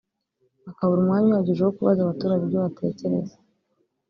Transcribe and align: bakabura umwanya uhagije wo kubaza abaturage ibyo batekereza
bakabura 0.65 0.99
umwanya 1.01 1.27
uhagije 1.31 1.61
wo 1.63 1.73
kubaza 1.77 1.99
abaturage 2.01 2.41
ibyo 2.43 2.59
batekereza 2.65 3.35